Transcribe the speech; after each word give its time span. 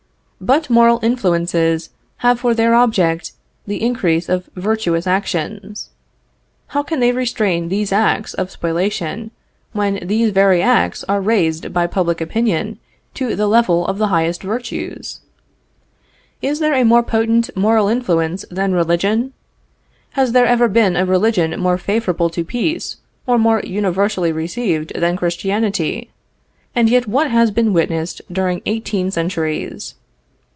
But 0.43 0.71
moral 0.71 0.99
influences 1.03 1.91
have 2.17 2.39
for 2.39 2.55
their 2.55 2.73
object 2.73 3.33
the 3.67 3.83
increase 3.83 4.27
of 4.27 4.49
virtuous 4.55 5.05
actions. 5.05 5.91
How 6.69 6.81
can 6.81 6.99
they 6.99 7.11
restrain 7.11 7.69
these 7.69 7.91
acts 7.91 8.33
of 8.33 8.49
spoliation 8.49 9.29
when 9.73 9.99
these 10.01 10.31
very 10.31 10.59
acts 10.63 11.03
are 11.07 11.21
raised 11.21 11.71
by 11.71 11.85
public 11.85 12.19
opinion 12.21 12.79
to 13.13 13.35
the 13.35 13.45
level 13.45 13.85
of 13.85 13.99
the 13.99 14.07
highest 14.07 14.41
virtues? 14.41 15.19
Is 16.41 16.57
there 16.59 16.73
a 16.73 16.83
more 16.83 17.03
potent 17.03 17.55
moral 17.55 17.87
influence 17.87 18.43
than 18.49 18.73
religion? 18.73 19.33
Has 20.17 20.31
there 20.31 20.47
ever 20.47 20.67
been 20.67 20.95
a 20.95 21.05
religion 21.05 21.59
more 21.59 21.77
favorable 21.77 22.31
to 22.31 22.43
peace 22.43 22.97
or 23.27 23.37
more 23.37 23.61
universally 23.63 24.31
received 24.31 24.91
than 24.95 25.17
Christianity? 25.17 26.09
And 26.75 26.89
yet 26.89 27.05
what 27.05 27.29
has 27.29 27.51
been 27.51 27.73
witnessed 27.73 28.21
during 28.31 28.63
eighteen 28.65 29.11
centuries? 29.11 29.93